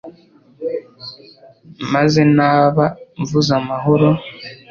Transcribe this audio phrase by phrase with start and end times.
[1.93, 2.85] maze naba
[3.21, 4.07] mvuze amahoro